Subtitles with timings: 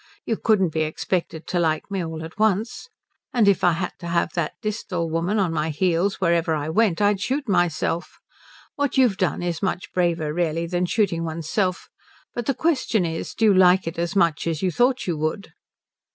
[0.25, 2.89] You couldn't be expected to like me all at once.
[3.33, 6.99] And if I had to have that Disthal woman at my heels wherever I went
[7.03, 8.17] I'd shoot myself.
[8.73, 11.87] What you've done is much braver really than shooting one's self.
[12.33, 15.53] But the question is do you like it as much as you thought you would?"